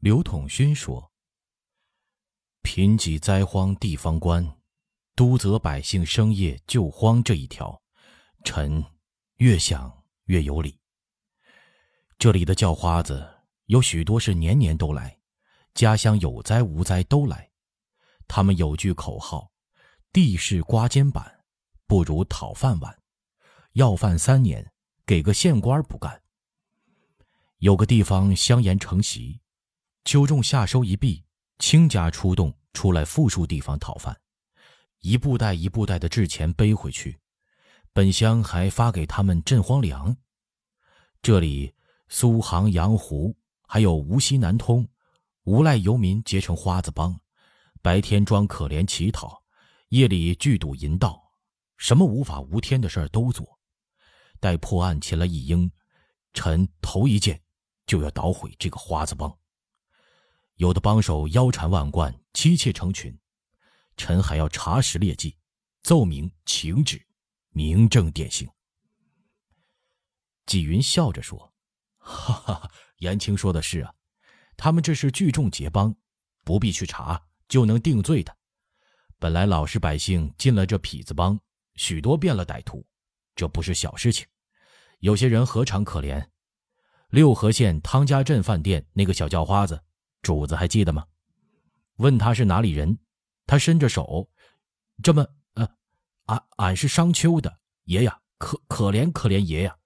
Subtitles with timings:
[0.00, 1.12] 刘统勋说
[2.64, 4.42] ：“贫瘠灾荒地方官，
[5.14, 7.78] 督责百姓生业救荒这一条，
[8.42, 8.82] 臣
[9.36, 10.80] 越想越有理。
[12.16, 13.28] 这里的叫花子
[13.66, 15.18] 有许多是年年都来，
[15.74, 17.50] 家乡有灾无灾都来。
[18.26, 19.52] 他们有句口号
[20.14, 21.44] ：‘地势刮肩板，
[21.86, 23.02] 不如讨饭碗。’
[23.74, 24.72] 要饭三年，
[25.04, 26.22] 给个县官不干。
[27.58, 29.42] 有个地方乡盐成习。”
[30.04, 31.22] 秋种夏收一毕，
[31.58, 34.18] 倾家出动出来富庶地方讨饭，
[35.00, 37.18] 一布袋一布袋的制钱背回去，
[37.92, 40.16] 本乡还发给他们赈荒粮。
[41.22, 41.74] 这里
[42.08, 43.36] 苏杭阳湖
[43.68, 44.88] 还有无锡南通，
[45.44, 47.20] 无赖游民结成花子帮，
[47.82, 49.42] 白天装可怜乞讨，
[49.90, 51.22] 夜里聚赌淫盗，
[51.76, 53.46] 什么无法无天的事儿都做。
[54.40, 55.70] 待破案前了一应，
[56.32, 57.40] 臣头一件
[57.86, 59.39] 就要捣毁这个花子帮。
[60.60, 63.18] 有的帮手腰缠万贯，妻妾成群，
[63.96, 65.34] 臣还要查实劣迹，
[65.82, 67.02] 奏明请旨，
[67.48, 68.46] 明正典刑。
[70.44, 71.50] 纪云笑着说
[71.96, 73.94] ：“哈哈，言青说的是啊，
[74.54, 75.96] 他们这是聚众结帮，
[76.44, 77.18] 不必去查
[77.48, 78.36] 就能定罪的。
[79.18, 81.40] 本来老实百姓进了这痞子帮，
[81.76, 82.86] 许多变了歹徒，
[83.34, 84.26] 这不是小事情。
[84.98, 86.28] 有些人何尝可怜？
[87.08, 89.82] 六合县汤家镇饭店那个小叫花子。”
[90.22, 91.06] 主子还记得吗？
[91.96, 92.98] 问他是哪里人，
[93.46, 94.30] 他伸着手，
[95.02, 95.68] 这么呃，
[96.24, 99.76] 俺俺是商丘的爷呀，可可怜可怜爷呀。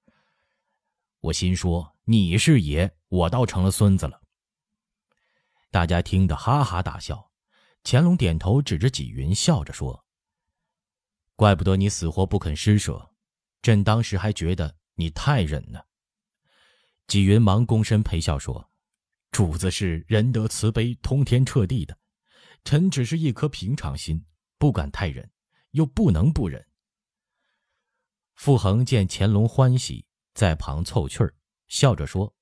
[1.18, 4.20] 我心说你是爷，我倒成了孙子了。
[5.70, 7.32] 大家听得哈哈大笑。
[7.82, 10.06] 乾隆点头，指着纪云，笑着说
[11.36, 13.10] ：“怪不得你死活不肯施舍，
[13.60, 15.80] 朕当时还觉得你太忍呢。”
[17.08, 18.70] 纪云忙躬身陪笑说。
[19.34, 21.98] 主子是仁德慈悲、通天彻地的，
[22.62, 24.24] 臣只是一颗平常心，
[24.58, 25.28] 不敢太忍，
[25.72, 26.64] 又不能不忍。
[28.36, 31.34] 傅恒见乾隆欢喜，在旁凑趣儿，
[31.66, 32.32] 笑着说：“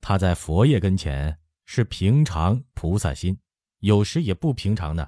[0.00, 3.38] 他在佛爷跟前是平常菩萨心，
[3.80, 5.06] 有时也不平常呢。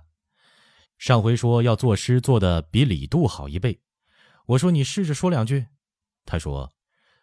[0.98, 3.80] 上回说要作诗，做的比李杜好一倍。
[4.44, 5.68] 我说你试着说两句，
[6.26, 6.70] 他说：‘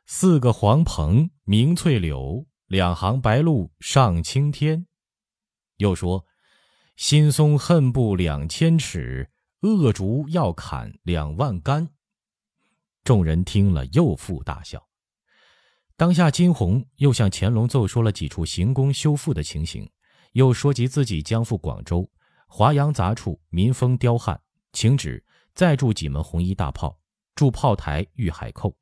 [0.08, 4.88] 四个黄鹏鸣翠柳。’”两行白鹭上青天，
[5.78, 6.26] 又说
[6.98, 9.30] ：“新松恨不两千尺，
[9.62, 11.90] 恶竹要砍两万竿。”
[13.06, 14.84] 众人听了，又复大笑。
[15.96, 19.88] 当下金鸿又向乾隆奏说了几处行宫修复的情形，
[20.32, 22.10] 又说及自己将赴广州，
[22.48, 24.42] 华阳杂处民风刁悍，
[24.74, 27.00] 请旨再筑几门红衣大炮，
[27.36, 28.76] 筑炮台御海寇，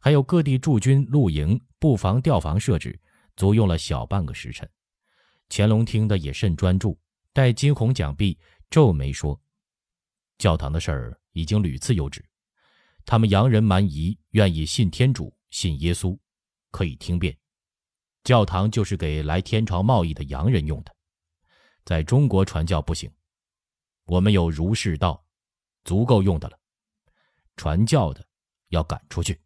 [0.00, 3.00] 还有各地驻军露营、布防、调防设置。
[3.40, 4.68] 足用了小半个时辰，
[5.48, 7.00] 乾隆听得也甚专注。
[7.32, 9.40] 待金鸿讲毕，皱眉说
[10.36, 12.22] ：“教堂的事儿已经屡次有旨，
[13.06, 16.18] 他们洋人蛮夷愿意信天主、信耶稣，
[16.70, 17.34] 可以听便。
[18.24, 20.94] 教堂就是给来天朝贸易的洋人用的，
[21.86, 23.10] 在中国传教不行。
[24.04, 25.24] 我们有儒释道，
[25.84, 26.58] 足够用的了。
[27.56, 28.22] 传教的
[28.68, 29.40] 要赶出去。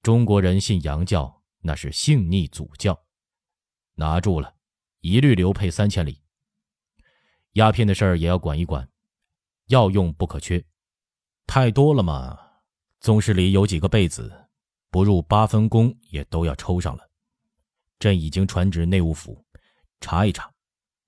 [0.00, 1.30] 中国人信洋教。”
[1.66, 3.06] 那是性逆祖教，
[3.94, 4.54] 拿住了，
[5.00, 6.20] 一律流配三千里。
[7.52, 8.86] 鸦片的事儿也要管一管，
[9.68, 10.62] 药用不可缺，
[11.46, 12.38] 太多了嘛。
[13.00, 14.46] 宗室里有几个贝子，
[14.90, 17.10] 不入八分宫也都要抽上了。
[17.98, 19.42] 朕已经传旨内务府，
[20.00, 20.52] 查一查，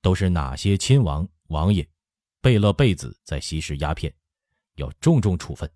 [0.00, 1.86] 都是哪些亲王王爷，
[2.40, 4.10] 贝勒贝子在吸食鸦片，
[4.76, 5.70] 要重重处分。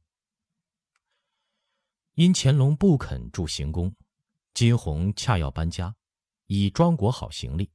[2.15, 3.95] 因乾隆不肯住行宫。
[4.55, 5.95] 金红恰要搬家，
[6.47, 7.71] 以装裹好行李，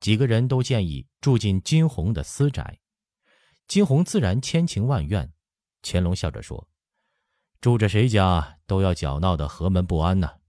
[0.00, 2.80] 几个人都建议住进金红的私宅。
[3.68, 5.32] 金红自然千情万愿。
[5.82, 6.68] 乾隆笑着说
[7.60, 10.40] ：“住着谁家都要搅闹的和门不安呢。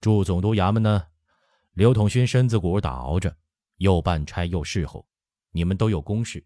[0.00, 1.08] 住总督衙门呢，
[1.72, 3.36] 刘统勋身子骨打熬着，
[3.76, 5.06] 又办差又侍候，
[5.50, 6.44] 你们都有公事。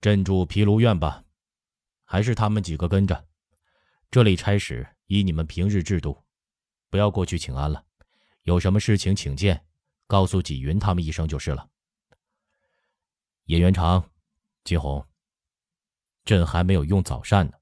[0.00, 1.24] 镇住毗卢院吧，
[2.04, 3.26] 还是他们几个跟着。
[4.10, 6.22] 这里差使依你们平日制度。”
[6.90, 7.84] 不要过去请安了，
[8.42, 9.64] 有什么事情请见，
[10.08, 11.70] 告诉纪云他们一声就是了。
[13.44, 14.10] 叶元长、
[14.64, 15.06] 金红，
[16.24, 17.52] 朕还没有用早膳呢，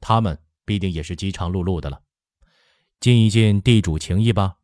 [0.00, 2.02] 他们必定也是饥肠辘辘的了，
[3.00, 4.58] 尽一尽地主情谊吧。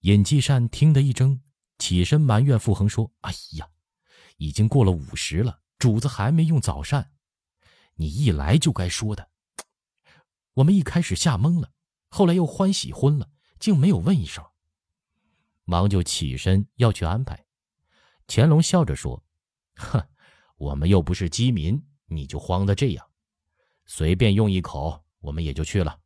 [0.00, 1.40] 尹继善听得一怔，
[1.78, 3.68] 起身埋怨傅恒说：“哎呀，
[4.36, 7.12] 已经过了午时了，主子还没用早膳，
[7.94, 9.30] 你一来就该说的，
[10.54, 11.72] 我们一开始吓懵了。”
[12.08, 14.44] 后来又欢喜昏了，竟没有问一声，
[15.64, 17.46] 忙就起身要去安排。
[18.26, 19.22] 乾隆笑着说
[19.76, 20.08] ：“哼，
[20.56, 23.06] 我们又不是饥民，你就慌得这样？
[23.84, 26.00] 随便用一口，我们也就去了。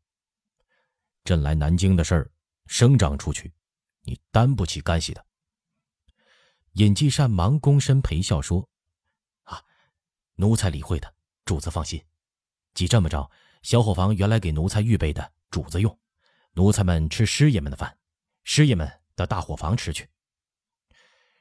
[1.25, 2.31] 朕来南京的事儿，
[2.67, 3.53] 声张出去，
[4.03, 5.25] 你担不起干系的。”
[6.75, 8.69] 尹继善忙躬身陪笑说
[9.44, 9.62] ：“啊，
[10.37, 11.14] 奴才理会的，
[11.44, 12.05] 主子放心。
[12.75, 13.31] 既这么着，
[13.62, 15.99] 小伙房原来给奴才预备的，主子用。
[16.55, 17.99] 奴才们吃师爷们的饭，
[18.44, 20.08] 师爷们到大伙房吃去。”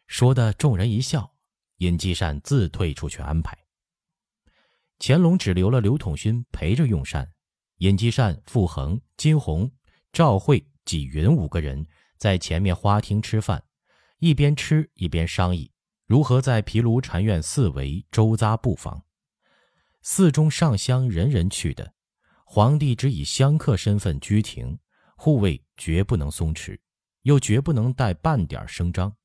[0.08, 1.36] 说的众人一笑，
[1.78, 3.58] 尹继善自退出去安排。
[5.00, 7.32] 乾隆只留了刘统勋陪着用膳，
[7.78, 9.72] 尹继善、傅恒、金鸿、
[10.12, 13.64] 赵惠、纪云五个人在前面花厅吃饭。
[14.18, 15.72] 一边吃一边商议
[16.06, 19.06] 如何在毗卢禅院四围周匝布防。
[20.02, 21.94] 寺中上香人人去的，
[22.52, 24.76] 皇帝只以香客身份居庭，
[25.16, 26.76] 护卫绝不能松弛，
[27.22, 29.16] 又绝不能带半点声张。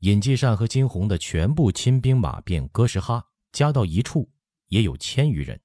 [0.00, 4.30] 尹继善和金鸿的全部亲兵马便哥什哈加到一处，
[4.68, 5.58] 也有千余人。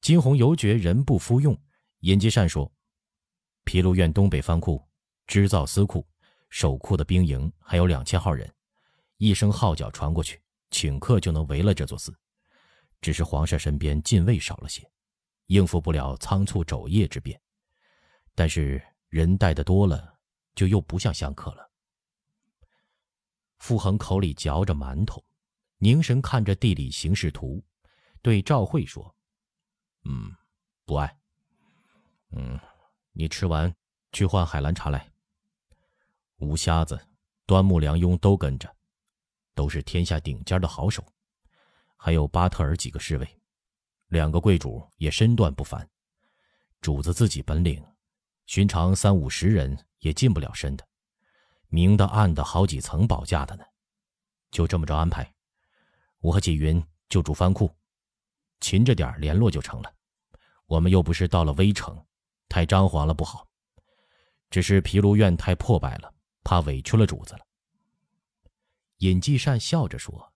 [0.00, 1.56] 金鸿犹觉人不敷用，
[2.00, 2.68] 尹继善说
[3.62, 4.84] ：“毗卢院东北藩库
[5.28, 6.04] 织造司库。”
[6.50, 8.52] 守库的兵营还有两千号人，
[9.18, 10.40] 一声号角传过去，
[10.72, 12.12] 顷刻就能围了这座寺。
[13.00, 14.82] 只是皇上身边禁卫少了些，
[15.48, 17.38] 应付不了仓促昼夜之变。
[18.34, 20.18] 但是人带的多了，
[20.54, 21.70] 就又不像香客了。
[23.58, 25.22] 傅恒口里嚼着馒头，
[25.78, 27.62] 凝神看着地理形势图，
[28.22, 29.14] 对赵慧说
[30.06, 30.32] ：“嗯，
[30.84, 31.18] 不爱。
[32.30, 32.58] 嗯，
[33.12, 33.74] 你吃完
[34.12, 35.10] 去换海兰茶来。”
[36.38, 36.98] 吴瞎子、
[37.46, 38.72] 端木良庸都跟着，
[39.54, 41.04] 都是天下顶尖的好手，
[41.96, 43.37] 还有巴特尔几个侍卫，
[44.08, 45.88] 两个贵主也身段不凡。
[46.80, 47.82] 主子自己本领，
[48.46, 50.86] 寻常三五十人也进不了身的，
[51.68, 53.64] 明的暗的好几层保驾的呢。
[54.50, 55.32] 就这么着安排，
[56.18, 57.70] 我和纪云就住藩库，
[58.60, 59.94] 勤着点联络就成了。
[60.66, 62.04] 我们又不是到了危城，
[62.48, 63.48] 太张皇了不好。
[64.50, 66.14] 只是毗卢院太破败了。
[66.44, 67.40] 怕委屈了主子了。
[68.98, 70.32] 尹继善笑着说：“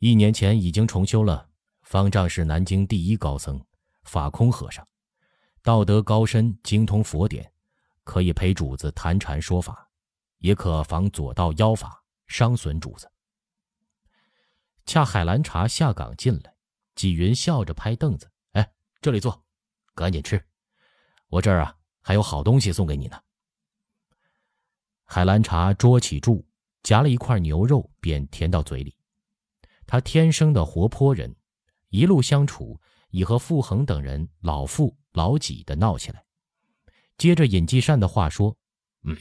[0.00, 1.50] 一年前已经重修了，
[1.92, 3.62] 方丈是南京第一高僧，
[4.04, 4.82] 法空和尚，
[5.60, 7.52] 道德高深，精通佛典，
[8.02, 9.90] 可以陪主子谈禅说法，
[10.38, 13.12] 也可防左道妖法，伤损主子。”
[14.86, 16.54] 恰海兰茶下岗进来，
[16.94, 18.72] 纪云笑着拍凳子：“哎，
[19.02, 19.44] 这里坐，
[19.94, 20.42] 赶紧吃，
[21.28, 23.20] 我这儿啊还有好东西送给你呢。”
[25.04, 26.42] 海兰茶捉起箸，
[26.82, 28.96] 夹了一块牛肉，便填到嘴里。
[29.86, 31.36] 他天生的活泼人，
[31.92, 32.80] 一路相处，
[33.10, 36.24] 已和傅恒等人老父老几的闹起来。
[37.18, 38.56] 接着尹继善的话说
[39.04, 39.14] ：“嗯，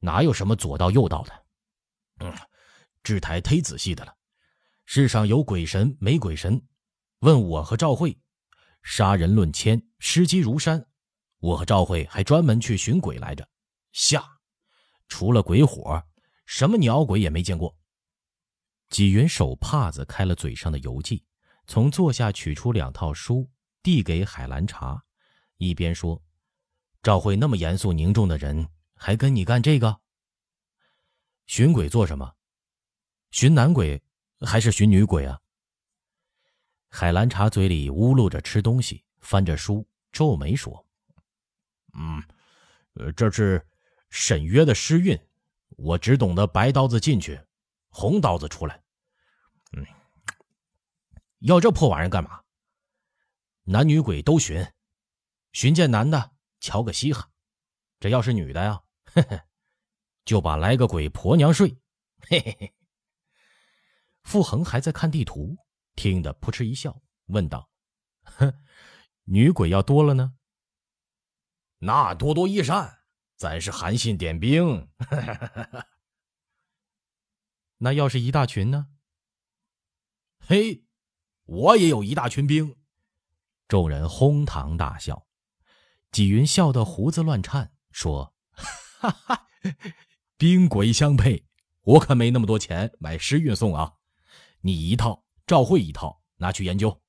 [0.00, 1.46] 哪有什么左道右道的？
[2.18, 2.32] 嗯，
[3.02, 4.14] 制台忒仔细的了。
[4.84, 6.62] 世上有鬼神没鬼神？
[7.20, 8.20] 问我和赵慧，
[8.82, 10.86] 杀人论千，尸积如山。
[11.38, 13.48] 我和赵慧还专门去寻鬼来着，
[13.92, 14.22] 下。”
[15.08, 16.04] 除了鬼火，
[16.44, 17.74] 什么鸟鬼也没见过。
[18.90, 21.24] 纪云手帕子开了嘴上的油迹，
[21.70, 23.48] 从坐下取出两套书，
[23.80, 25.04] 递给海兰茶，
[25.56, 26.20] 一边说
[27.00, 30.00] ：“赵慧那么严肃凝重的人，还跟你干这个？
[31.46, 32.34] 寻鬼做什么？
[33.30, 34.02] 寻男鬼
[34.40, 35.40] 还是寻女鬼啊？”
[36.90, 40.84] 海兰茶嘴里呜噜着吃东西，翻着书，皱眉说
[41.94, 42.20] ：“嗯，
[42.94, 43.64] 呃，这是。”
[44.10, 45.16] 沈约的诗韵，
[45.76, 47.40] 我只懂得白刀子进去，
[47.90, 48.82] 红刀子出来。
[49.70, 49.86] 嗯，
[51.40, 52.42] 要这破玩意儿干嘛？
[53.64, 54.72] 男女鬼都寻，
[55.52, 57.30] 寻见男的瞧个稀罕，
[57.98, 59.40] 这要是女的呀，嘿嘿，
[60.24, 61.76] 就把来个鬼婆娘睡。
[62.20, 62.74] 嘿嘿嘿。
[64.22, 65.56] 傅恒还在看地图，
[65.94, 67.70] 听得扑哧一笑，问道
[68.24, 68.64] ：“哼，
[69.24, 70.34] 女鬼要多了呢？
[71.78, 72.98] 那多多益善。”
[73.40, 74.86] 咱是韩信点兵，
[77.78, 78.88] 那要是一大群呢？
[80.40, 80.84] 嘿，
[81.50, 82.76] 我也有一大群兵。
[83.66, 85.26] 众人哄堂大笑，
[86.12, 89.48] 纪云笑得胡子乱颤，说：“哈哈，
[90.36, 91.44] 兵鬼相配，
[91.82, 93.94] 我可没那么多钱买诗运送啊。
[94.60, 97.02] 你一套，赵慧一套，拿去研究，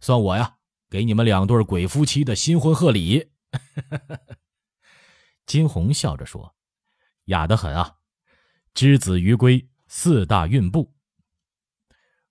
[0.00, 3.32] 算我呀，给你们两对鬼夫妻的新婚贺礼。
[5.46, 6.54] ”金红笑着说
[7.26, 7.96] ：“雅得很啊，
[8.72, 10.93] 之子于归，四大运部。”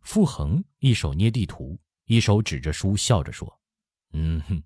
[0.04, 3.60] 傅恒一手捏地图，一手指着书，笑着说
[4.14, 4.62] ：“嗯哼，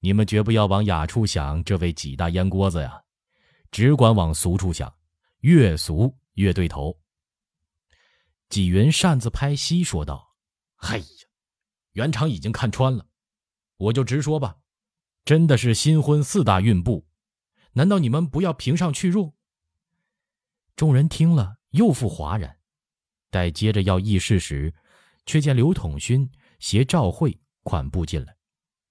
[0.00, 3.02] 你们绝不要往雅处想，这位几大烟锅子呀，
[3.70, 4.92] 只管往俗处想。
[5.40, 6.98] 越俗越对头。
[8.48, 10.34] 纪云扇子拍膝说道
[10.76, 11.04] ：“哎呀，
[11.92, 13.06] 袁长已经看穿了，
[13.76, 14.56] 我就直说吧，
[15.24, 17.06] 真的是新婚四大运步，
[17.72, 19.34] 难道你们不要评上去入？”
[20.76, 22.58] 众人听了又复哗然，
[23.34, 24.72] 待接着要议事时，
[25.26, 28.36] 却见刘统勋携赵慧款步进来，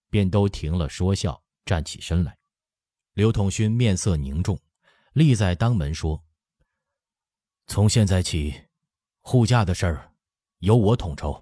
[0.09, 2.37] 便都停了说笑，站起身来。
[3.13, 4.59] 刘统勋面色凝重，
[5.13, 6.21] 立在当门说
[7.67, 8.53] ：“从现在起。”
[9.25, 10.11] 护驾的事儿，
[10.59, 11.41] 由我统筹。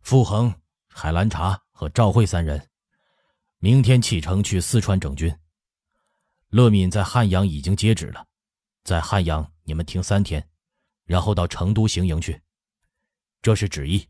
[0.00, 0.52] 傅恒、
[0.88, 2.60] 海兰察和赵慧三人，
[3.58, 5.32] 明天启程去四川整军。
[6.48, 8.26] 乐敏在汉阳已经接旨了，
[8.82, 10.44] 在汉阳你们停三天，
[11.04, 12.40] 然后到成都行营去。
[13.40, 14.08] 这是旨意。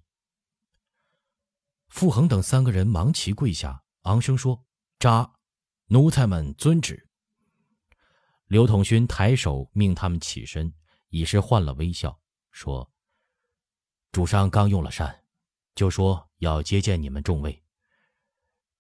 [1.89, 4.65] 傅恒等三个人忙齐跪下，昂声说
[4.99, 5.35] ：“扎，
[5.87, 7.09] 奴才们遵旨。”
[8.47, 10.73] 刘统勋抬手命他们起身，
[11.09, 12.19] 已是换了微笑。
[12.51, 12.91] 说
[14.13, 15.25] ：“主上刚用了膳，
[15.75, 17.63] 就说要接见你们众位。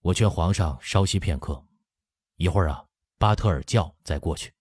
[0.00, 1.66] 我劝皇上稍息片刻，
[2.36, 2.86] 一会儿啊，
[3.18, 4.52] 巴特尔叫再过去。”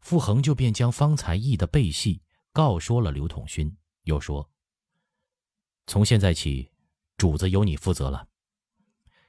[0.00, 4.50] 傅恒就便将方才议的背戏告说了刘统勋，又说
[5.86, 6.70] ：“从现在起，
[7.16, 8.28] 主子由你负责了。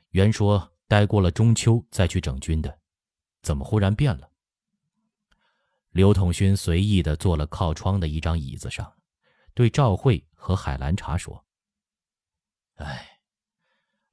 [0.10, 2.80] 原说待过了中秋再去整军的，
[3.42, 4.32] 怎么忽然变了？”
[5.92, 8.94] 刘统勋随意的坐了靠窗的一张椅子上，
[9.54, 11.46] 对赵慧和海兰察说
[12.76, 13.20] ：“哎，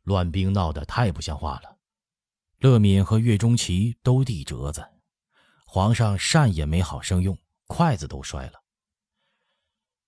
[0.03, 1.79] 乱兵闹得太不像话了。
[2.59, 4.89] 乐敏和岳钟琪都递折子，
[5.77, 8.63] 皇上膳也没好生用，筷子都摔了。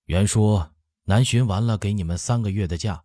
[0.06, 0.72] 原说
[1.04, 3.04] 南巡完了，给你们三个月的假，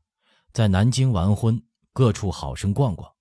[0.54, 3.14] 在南京完婚，各处好生逛逛。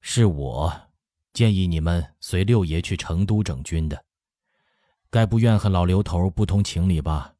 [0.00, 0.88] 是我
[1.34, 4.06] 建议你们随六爷去成都整军的。”
[5.10, 7.34] 该不怨恨老刘头不通情理吧？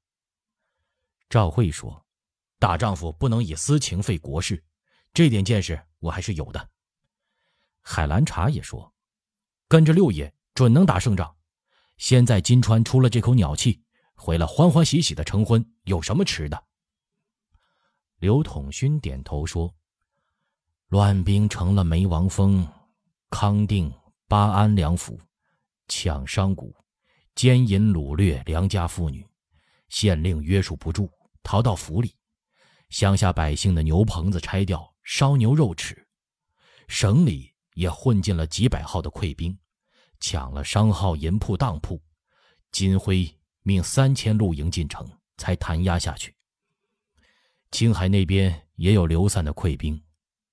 [1.30, 2.04] 赵慧说
[2.60, 4.62] ：“大丈夫不能以私情废国事，
[5.14, 6.68] 这点见识我还是有的。”
[7.80, 8.92] 海兰察也说
[9.66, 11.34] ：“跟着六爷准能打胜仗。
[11.96, 13.82] 先在金川出了这口鸟气，
[14.14, 16.64] 回来欢欢喜喜的成婚，有什么迟的？”
[18.20, 19.74] 刘统勋点头说
[20.88, 22.68] ：“乱兵成了梅王峰、
[23.30, 23.90] 康定、
[24.28, 25.18] 巴安两府，
[25.88, 26.62] 抢商贾。”
[27.34, 29.26] 奸淫掳掠良家妇女，
[29.88, 31.10] 县令约束不住，
[31.42, 32.10] 逃到府里；
[32.90, 36.06] 乡下百姓的牛棚子拆掉，烧牛肉吃。
[36.86, 39.58] 省里也混进了几百号的溃兵，
[40.20, 42.00] 抢了商号、银铺、当铺。
[42.70, 43.28] 金辉
[43.62, 46.34] 命三千露营进城，才弹压下去。
[47.72, 50.00] 青海那边也有流散的溃兵，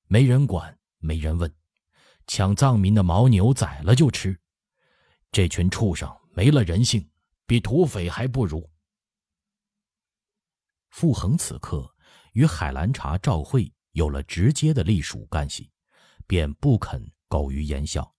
[0.08, 1.54] 没人管，没人问，
[2.26, 4.40] 抢藏民的牦牛宰了就吃。
[5.32, 6.12] 这群畜生！
[6.32, 7.10] 没了人性，
[7.48, 8.70] 比土匪还不如。
[10.92, 11.92] 傅恒此刻
[12.34, 15.72] 与海兰察、赵慧有了直接的隶属干系，
[16.28, 18.14] 便不肯苟于言笑，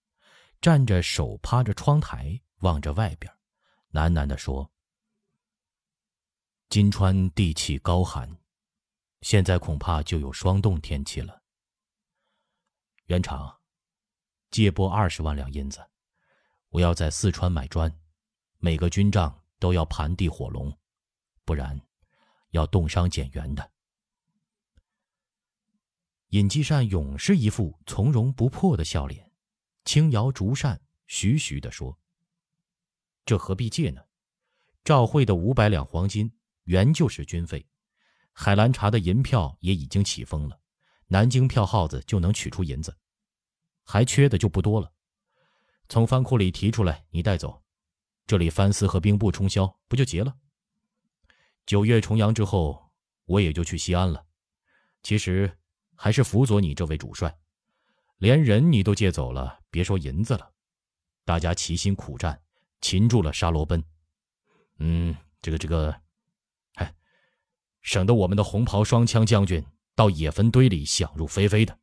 [0.61, 3.33] 站着手趴着窗台，望着外边，
[3.93, 4.71] 喃喃地说
[6.69, 8.39] ：“金川地气高寒，
[9.21, 11.43] 现在恐怕就有霜冻天气了。
[13.07, 13.61] 原厂
[14.51, 15.81] 借拨二十万两银子，
[16.71, 17.93] 我要在四川买砖。”
[18.61, 20.77] 每个军帐都要盘地火龙，
[21.45, 21.81] 不然
[22.51, 23.71] 要冻伤减员的。
[26.31, 29.28] 尹继善永是一副从容不迫的笑脸，
[29.89, 31.99] 轻摇竹扇，徐徐地说
[33.25, 34.03] ：“这何必借呢？
[34.85, 36.31] 赵慧的五百两黄金
[36.65, 37.67] 原就是军费，
[38.35, 40.61] 海兰察的银票也已经起封了，
[41.07, 42.95] 南京票号子就能取出银子，
[43.83, 44.93] 还缺的就不多了。
[45.89, 47.65] 从藩库里提出来，你带走。”
[48.29, 50.37] 这里藩司和兵部冲销，不就结了？
[51.65, 52.93] 九月重阳之后，
[53.25, 54.27] 我也就去西安了。
[55.03, 55.59] 其实
[55.95, 57.39] 还是辅佐你这位主帅，
[58.19, 60.53] 连人你都借走了，别说银子了。
[61.25, 62.43] 大家齐心苦战，
[62.81, 63.85] 擒住了沙罗奔。
[64.79, 65.95] 嗯，这个这个，
[66.75, 66.95] 哎，
[67.83, 71.79] 省得我们的红袍双枪将军到野坟堆里想入非非的，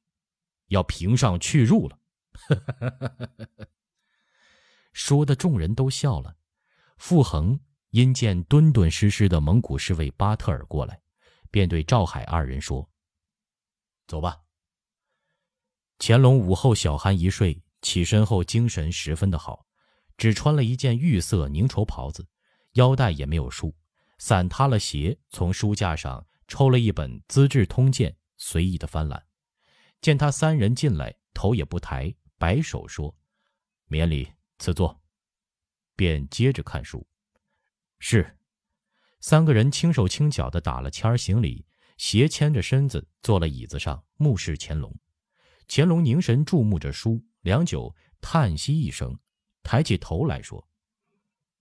[0.67, 1.99] 要平上去入了。
[4.93, 6.37] 说的众人都笑了，
[6.97, 11.01] 傅恒因见敦敦实实的蒙古侍卫巴特尔过来，
[11.51, 12.89] 便对赵海二人说
[14.07, 14.41] ：“走吧。”
[15.99, 19.67] 乾隆午后小酣一睡，起身后精神十分的好，
[20.17, 22.27] 只穿了一件玉色凝绸袍子，
[22.73, 23.75] 腰带也没有束，
[24.17, 29.23] 散塌了鞋，从书架上抽了一本《资治通鉴》，随意的翻览。
[30.01, 33.15] 见他三人进来，头也不抬，摆手说
[33.85, 34.99] ：“免礼。”赐座。
[35.95, 37.07] 便接着看书。
[37.99, 38.39] 是，
[39.19, 44.91] 三个人轻手轻脚的打了签儿行礼，斜牵着身子坐了椅子上，目视乾隆。
[45.67, 49.15] 乾隆凝神注目着书，良久，叹息一声，
[49.61, 50.67] 抬起头来说：“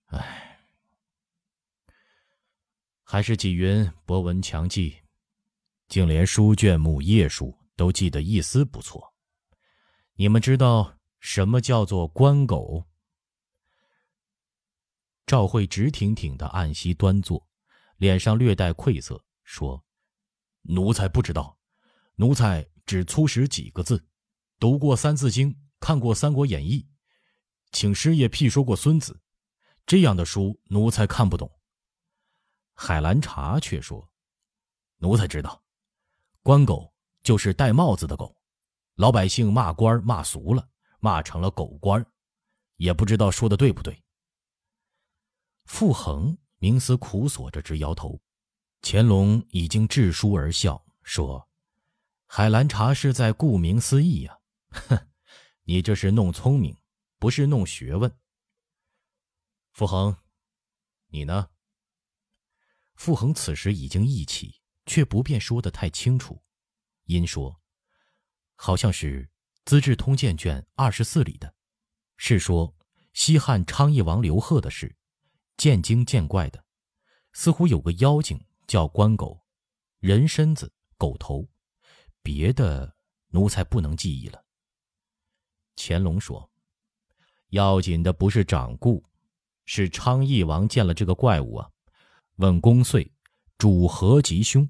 [0.09, 0.59] 唉，
[3.03, 4.97] 还是纪云博闻强记，
[5.87, 9.13] 竟连书卷目页数都记得一丝不错。
[10.15, 12.83] 你们知道什么叫做关狗？”
[15.27, 17.47] 赵慧直挺挺的按膝端坐，
[17.97, 19.85] 脸上略带愧色，说
[20.65, 21.59] ：“奴才不知道，
[22.15, 24.03] 奴才只粗识几个字，
[24.59, 26.81] 读过《三字经》，看过《三国演义》，
[27.71, 29.19] 请师爷辟说过孙子，
[29.85, 31.51] 这样的书奴才看不懂。”
[32.73, 34.09] 海兰察却说
[34.97, 35.63] ：“奴才知道，
[36.43, 38.35] 官狗就是戴帽子的狗，
[38.95, 40.67] 老百姓骂官骂俗了，
[40.99, 42.05] 骂成了狗官
[42.77, 44.03] 也不知道说的对不对。”
[45.65, 48.21] 傅恒冥思苦索着，直摇头。
[48.81, 51.49] 乾隆已经置书而笑，说
[52.27, 54.37] ：“海兰察是在顾名思义呀，
[54.69, 55.07] 哼，
[55.65, 56.77] 你这是弄聪明，
[57.19, 58.17] 不是弄学问。”
[59.73, 60.17] 傅恒，
[61.07, 61.49] 你呢？
[62.95, 66.41] 傅恒此时已经忆起，却不便说得太清楚，
[67.03, 67.61] 因说
[68.55, 69.25] ：“好像是
[69.65, 71.53] 《资治通鉴》卷二十四里的，
[72.15, 72.73] 是说
[73.11, 74.95] 西汉昌邑王刘贺的事。”
[75.57, 76.65] 见精见怪的，
[77.31, 79.45] 似乎有个妖精叫关狗，
[79.99, 81.49] 人身子狗头，
[82.21, 82.95] 别的
[83.27, 84.44] 奴才不能记忆了。
[85.75, 86.49] 乾隆说
[87.51, 89.03] ：“要紧的不是掌故，
[89.65, 91.69] 是昌邑王见了这个怪物啊，
[92.37, 93.11] 问公遂
[93.57, 94.67] 主何吉凶？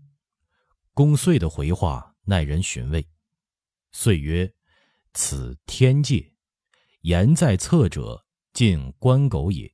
[0.94, 3.08] 公遂的回话耐人寻味。
[3.92, 4.54] 遂曰
[5.14, 6.34] ：‘此天界，
[7.02, 9.72] 言在侧者，尽关狗也。’”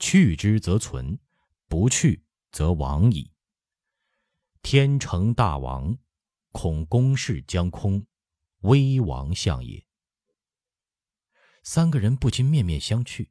[0.00, 1.18] 去之则存，
[1.66, 3.30] 不去则亡矣。
[4.60, 5.96] 天成大王，
[6.52, 8.04] 恐公室将空，
[8.62, 9.82] 危亡相也。
[11.64, 13.26] 三个人不禁面面相觑。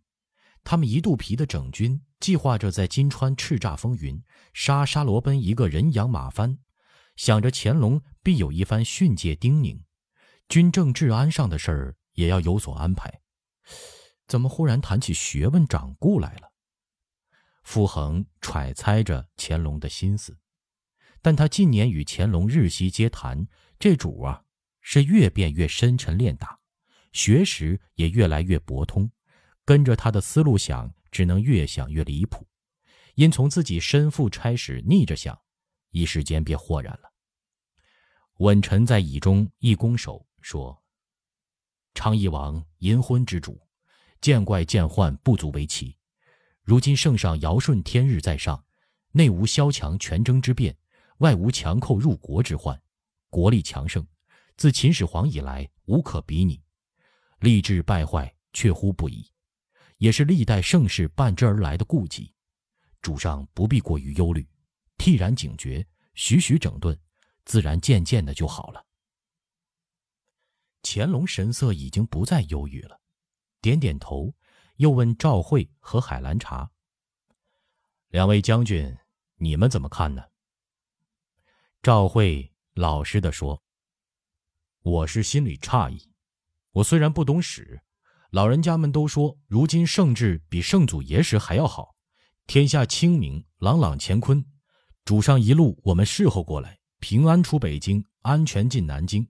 [0.66, 4.22] 他们一肚皮的整军，计划着在金川叱咤风云，
[4.54, 6.58] 杀沙罗奔一个人仰马翻，
[7.16, 9.84] 想着乾隆必有一番训诫叮咛，
[10.50, 13.22] 军政治安上的事儿也要有所安排。
[14.26, 16.54] 怎么忽然谈起学问掌故来了？
[17.62, 20.38] 傅恒揣猜着乾隆的心思，
[21.22, 24.44] 但他近年与乾隆日夕接谈，这主啊
[24.82, 26.60] 是越变越深沉练达，
[27.14, 29.10] 学识也越来越博通，
[29.64, 32.46] 跟着他的思路想，只能越想越离谱，
[33.16, 35.40] 因从自己身负差使逆着想，
[35.92, 37.14] 一时间便豁然了。
[38.40, 40.84] 稳臣在椅中一拱手说
[41.94, 43.62] ：“昌邑王淫昏之主，
[44.20, 45.96] 见怪见患不足为奇。”
[46.64, 48.66] 如今圣上尧舜天日在上，
[49.12, 50.76] 内无萧强权争之变，
[51.18, 52.82] 外无强寇入国之患，
[53.30, 54.04] 国力强盛，
[54.58, 56.63] 自秦始皇以来无可比拟，
[57.44, 59.30] 吏治败坏确乎不已，
[59.98, 62.34] 也是历代盛世伴之而来的痼疾。
[63.02, 64.48] 主上不必过于忧虑，
[64.98, 66.98] 惕然警觉，徐徐整顿，
[67.44, 68.86] 自然渐渐的就好了。
[70.84, 72.98] 乾隆神色已经不再忧郁了，
[73.60, 74.34] 点点头。
[74.78, 76.72] 又问赵慧和海兰察
[78.08, 78.98] ：“两位将军，
[79.36, 80.24] 你们怎么看呢？”
[81.84, 83.62] 赵慧老实的说
[84.82, 86.13] ：“我是心里诧异。
[86.74, 87.82] 我虽然不懂史，
[88.32, 91.96] 老人家们都说，如今圣治比圣祖爷时还要好，
[92.48, 94.44] 天下清明，朗朗乾坤。
[95.06, 99.28] 主上一路我们侍候过来，平安出北京，安全进南京，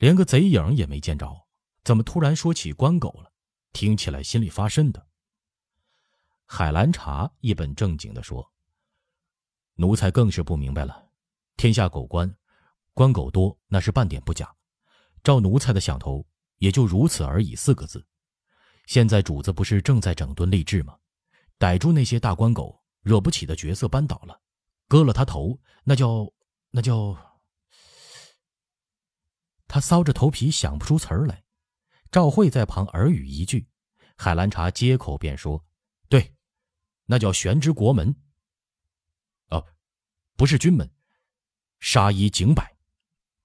[0.00, 1.46] 连个贼影也没见着，
[1.84, 3.32] 怎么突然说起关狗了？”
[3.72, 5.06] 听起来心里发瘆的。
[6.44, 8.50] 海兰察一本正经的说
[9.76, 11.10] ：“奴才更是不明白了，
[11.56, 12.34] 天下狗官，
[12.94, 14.52] 官狗多，那是半点不假。
[15.22, 16.26] 照奴才的想头，
[16.58, 18.04] 也就如此而已四个字。
[18.86, 20.96] 现在主子不是正在整顿吏治吗？
[21.58, 24.40] 逮住那些大官狗，惹不起的角色扳倒了，
[24.86, 26.32] 割了他头，那叫
[26.70, 27.16] 那叫……
[29.66, 31.44] 他搔着头皮想不出词儿来。”
[32.10, 33.68] 赵慧在旁耳语一句，
[34.16, 35.62] 海兰察接口便说
[36.08, 36.34] ：“对，
[37.04, 38.16] 那叫悬之国门。
[39.50, 39.66] 哦，
[40.34, 40.90] 不是军门，
[41.80, 42.78] 杀一儆百，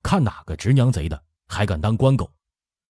[0.01, 2.33] 看哪个直娘贼的还敢当官狗。”